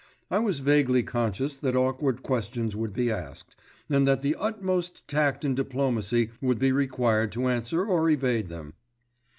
I 0.31 0.39
was 0.39 0.61
vaguely 0.61 1.03
conscious 1.03 1.57
that 1.57 1.75
awkward 1.75 2.23
questions 2.23 2.75
would 2.75 2.91
be 2.91 3.11
asked, 3.11 3.55
and 3.87 4.07
that 4.07 4.23
the 4.23 4.33
utmost 4.39 5.07
tact 5.07 5.45
and 5.45 5.55
diplomacy 5.55 6.31
would 6.41 6.57
be 6.57 6.71
required 6.71 7.31
to 7.33 7.47
answer 7.49 7.85
or 7.85 8.09
evade 8.09 8.49
them. 8.49 8.73